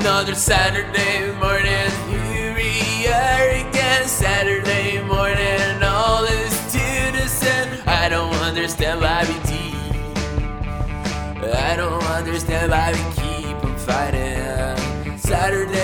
[0.00, 4.06] Another Saturday morning, here we are again.
[4.06, 6.78] Saturday morning, all is to
[7.12, 7.82] the.
[7.84, 9.74] I don't understand why we keep.
[11.52, 15.18] I don't understand why we keep on fighting.
[15.18, 15.77] Saturday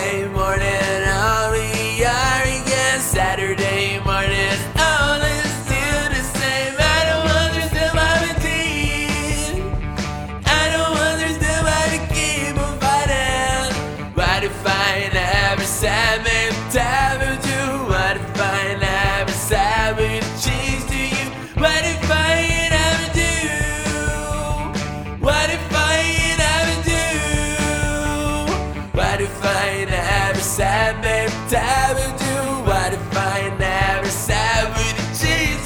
[31.02, 32.34] time do?
[32.68, 34.74] What if I never said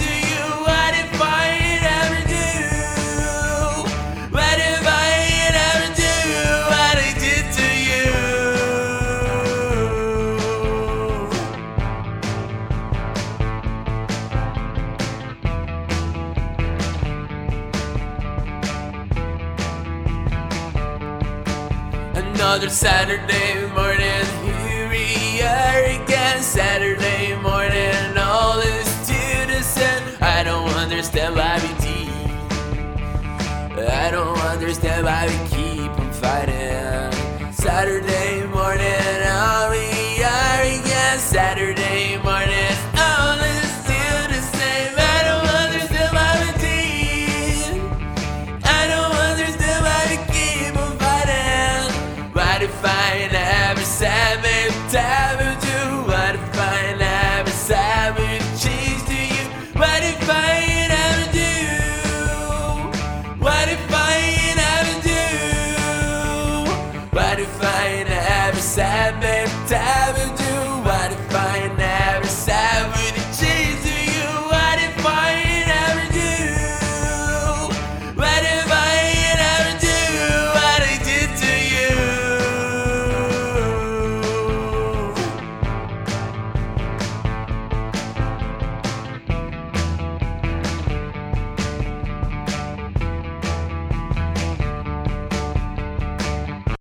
[0.00, 0.42] you?
[0.66, 2.48] What if I never do?
[4.32, 6.14] What if I never do
[6.72, 8.06] what I did to you?
[22.14, 23.48] Another Saturday
[25.44, 29.62] again Saturday morning, all is to the.
[30.20, 32.08] I don't understand why we deep.
[33.88, 37.12] I don't understand why we keep on fighting.
[37.52, 41.18] Saturday morning, all we are again.
[41.18, 44.94] Saturday morning, all is still the same.
[44.96, 46.50] I don't understand why we
[50.34, 52.32] keep fighting.
[52.32, 53.47] Why do fight?
[67.38, 70.47] to find a happy sad man time to